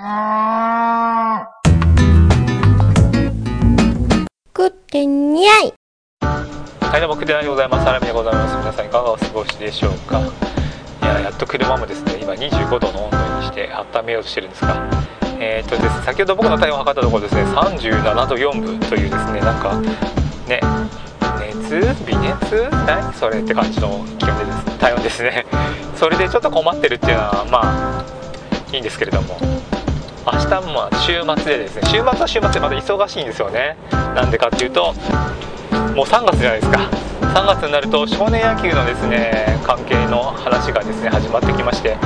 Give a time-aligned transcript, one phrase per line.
[0.00, 0.06] 食
[4.66, 5.74] ってにゃい。
[6.22, 7.86] はいどうもくでないでございます。
[7.86, 8.56] アラミでございます。
[8.56, 10.22] 皆さんいかがお過ごしでしょうか？
[11.02, 14.90] いややっと車もですね今25度の温度にして温めようとしてるんですが
[15.38, 19.78] えー、っとですね先ほど僕の体温を測ったところですね37度4分というですねなんか
[20.48, 20.62] ね
[21.38, 22.70] 熱微熱？
[22.86, 25.44] 何それって感じの気温でですね体温ですね。
[25.96, 28.04] それでちょっと困ってるっていうのはまあ
[28.72, 29.36] いいんですけれども。
[30.32, 33.76] 明日も週末でですね週末は週末でまた忙しいんですよね。
[34.14, 34.94] なんでかっていうと
[35.94, 37.10] もう3月じゃないですか。
[37.30, 41.96] 3月になると少年野球のですね関係の話がですね始まってきまして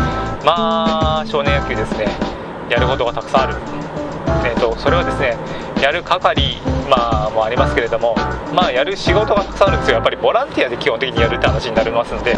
[0.45, 2.07] まあ少年野球ですね
[2.71, 3.55] やることがたくさんある、
[4.47, 5.37] えーと、それはですね
[5.83, 6.59] やる係、
[6.91, 8.15] まあ、もありますけれども
[8.55, 9.97] まあやる仕事がたくさんあるんですよ。
[9.97, 12.37] やっぱりボランティアで基本的にやるって話になりますので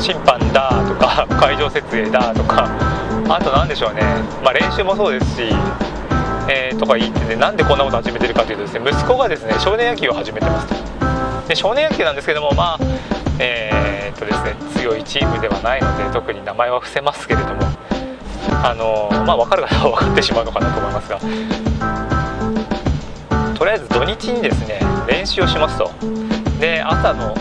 [0.00, 2.68] 審判だとか会場設営だとか
[3.28, 4.02] あと何でしょうね、
[4.42, 5.42] まあ、練習もそうですし
[6.50, 12.78] えー、とか言ってねなんでこんなこと始めてるかというとですね息子がですね少年野球を始めてますとで少年野球なんですけどもまあ
[13.38, 17.60] えー、っとですね強いチームではないので特に名前は伏せますけれども
[18.64, 21.18] あのまあ分かる方は分かってしまうのかなと思いますが
[23.54, 25.90] とりあえず土日にですね練習をしますと。
[26.60, 27.34] で朝の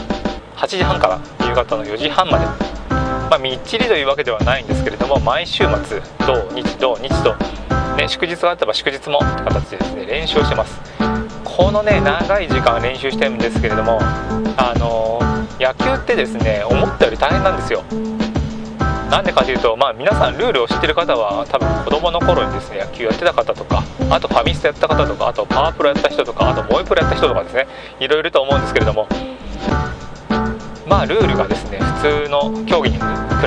[0.55, 2.45] 8時半から夕方の4時半まで
[3.29, 7.35] まあ、みっちりというわけではないんですけれども毎週末土日土日と
[7.97, 10.79] ね、祝日があったら祝日もって形でですね練習をしてます。
[11.43, 15.19] このね長い時間練習してるんですけれどもあの
[15.59, 17.83] 野球ってですね思ったより大変なんですよ。
[19.09, 27.67] なんでかというと、まあ、皆さんルールを知ってる方は多分子供の頃にですね野球やってた方とかあとファミスタやった方とかあとパワープロやった人とかあとモイプロやった人とかですね
[27.99, 29.07] いろいろと思うんですけれども
[30.97, 33.01] まあルールがですね普通の競技に比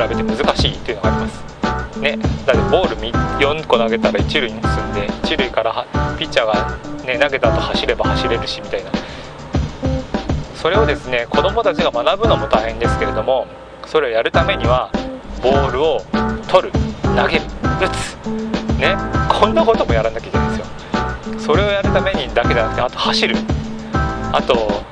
[0.08, 1.98] べて難しいというのがあります。
[1.98, 5.84] ね、だってボール4個投げたら1塁に進んで1塁から
[6.16, 8.92] ピッチャーが、ね、投げた後走れば走れるしみたいな。
[10.54, 13.48] それをですね子どもたちが学ぶのも大変ですけれども
[13.84, 14.92] それをやるためには
[15.42, 16.02] ボールを
[16.46, 16.72] 取る
[17.02, 17.44] 投げる
[17.80, 18.16] 打つ。
[18.78, 18.96] ね
[19.28, 21.40] こんなこともやらなきゃいけないんですよ。
[21.40, 23.34] それをやるためにだけじゃなくてあと走る。
[24.32, 24.84] あと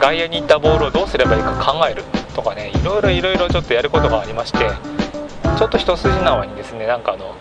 [0.00, 2.02] 外野に行ったボールをどうすればいいか考える
[2.34, 4.58] とかねいろいろいろいろちょっとやることがありまして
[5.58, 7.36] ちょっと一筋縄にですねなんかあの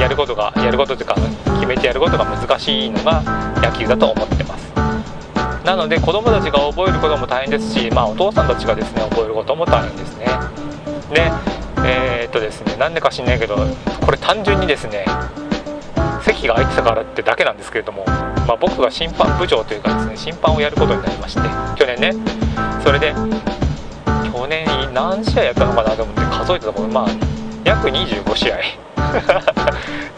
[0.00, 1.14] やることがやることというか
[1.60, 3.22] 決めてやることが難しいのが
[3.62, 4.72] 野球だと思ってます。
[5.64, 10.26] なので子供たちが覚えることも大変ですし、まあ、お父さんたちがですね覚えることも大変ですね。
[11.14, 11.30] で
[11.84, 13.56] えー、っとですねなんでか知んないけど
[14.04, 15.04] これ単純にですね
[16.22, 21.40] 席が空いてたからってだけなんですけれども、まあ、僕が審判部長というかですね審判をやることになりまして
[21.78, 22.12] 去年ね。
[22.84, 23.14] それで
[24.32, 27.08] 去年何試合やったのかなと思って数えたところまあ
[27.64, 28.58] 約25試合。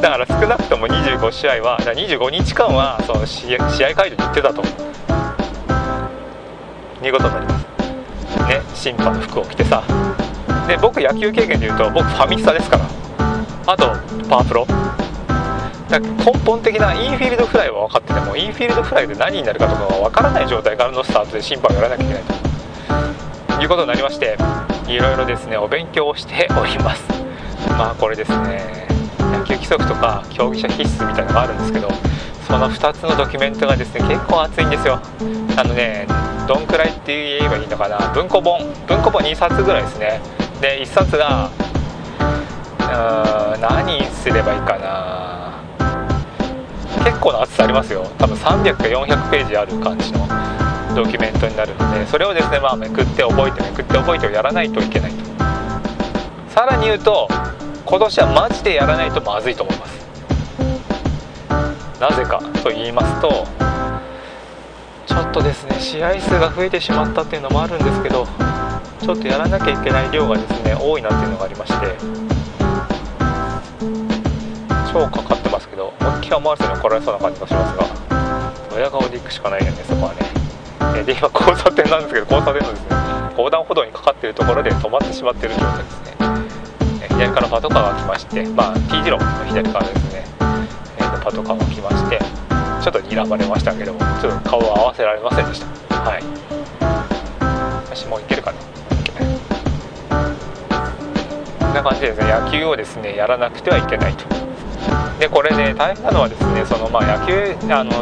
[0.01, 3.59] だから少なくとも25試合は25日間はその試合
[3.95, 4.63] 会場に行ってたと。
[7.03, 7.65] いうことになります。
[8.49, 9.83] ね審判の服を着てさ。
[10.67, 12.85] で僕野球経験でいうと僕ファミスタですから。
[13.67, 13.87] あと
[14.29, 14.67] パワープロ。
[16.01, 22.23] だ根本的なインフィールドフライは分かっててもインフィールドフライで何になるかとかが分からない状態からのスタートで審判をやらなきゃいけない
[23.57, 24.37] ということになりまして
[24.89, 27.05] いろいろですねお勉強をしております
[27.79, 28.87] まあこれですね
[29.19, 31.89] 野球規則とか競技者必須みたいなのがあるんですけど
[32.47, 35.01] その2つのドキュメントがですね結構熱いんですよ。
[35.57, 36.07] あのね
[36.47, 38.13] どんくらいって言えばいいのかな。
[38.13, 40.21] 文庫本文庫本2冊ぐらいですね。
[40.61, 41.51] で1冊が
[42.79, 45.24] うーん何すればいいかな。
[47.25, 48.07] 構な厚さありますよ。
[48.19, 50.29] 多分300か400ページある感じの
[50.95, 55.25] ドキュメントになるのでそれをですねまあめくって覚えてめくって覚えてをやらないといけないと。
[56.51, 57.27] さらに言うと
[57.87, 59.95] 今年はマジでやらないとまずいと思います。
[61.99, 63.47] なぜかと言いますと
[65.07, 68.27] ちょっとですね試合数が増えてしまったっていうのもあるんですけど
[69.01, 71.97] ちょっとやらなきゃいけない量がですね多いなっていうのがありまして
[74.93, 75.93] 超かかってますけど
[76.37, 77.87] 思いっきり思わせに怒られそうな感じがしますが
[78.75, 81.05] 親顔で行くしかないよねそこはね。
[81.05, 82.89] で今交差点なんですけど交差点のですね
[83.37, 86.15] 横断歩道にかかっているところで止まってしまっている状態ですね。
[87.09, 90.25] 左からパトカーが来ましてまあ T 字路の左側ですね、
[90.99, 95.67] えー、パトカーが来ましてちょっと睨まれましたけどもちょっと顔を合わせられませんでした。
[96.01, 96.23] はい。
[97.85, 98.59] 私もういけるかな。
[101.61, 104.54] こんな感じでですね野球をですねやらなくてはいけないと。
[105.19, 107.93] でこれね大変なのはですねそのまあ野球あの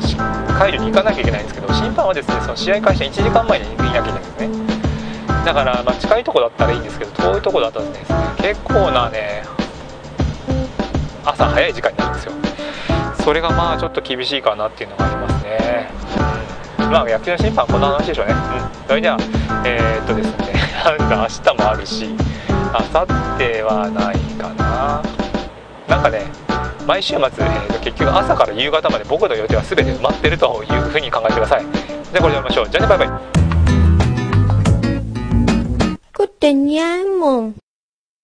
[0.59, 4.49] 会場に行かなきゃいけないんですけど審判はですねその試合開始1時間前にいなきゃいけないんですね。
[5.45, 9.43] だからまあ近いとこだったらいいんですけど遠いとこだったらですね結構なね
[11.25, 12.33] 朝早い時間になるんですよ。
[13.23, 15.91] それがまあちょっと厳しいかなっていうのがありますね、
[16.81, 19.17] うん、まあ野球の審判はこんな話でしょうね、うん、それでは
[19.65, 20.55] えー、っとですね
[20.99, 23.07] なんだ明日もあるし明後
[23.39, 25.03] 日はないかな。
[25.89, 26.52] なんかね
[26.87, 31.65] 毎週末、えー、結局朝から夕方まで僕の予定は全て埋まってるというふうに考えてください。
[32.13, 32.69] じゃこれでやりましょう。
[32.69, 33.09] じゃあねバイバイ。
[36.17, 37.62] 食ってにゃいもん